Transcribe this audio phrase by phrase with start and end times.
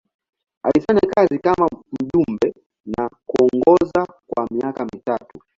[0.63, 2.53] Alifanya kazi kama mjumbe
[2.97, 5.41] na kuongoza kwa miaka mitatu.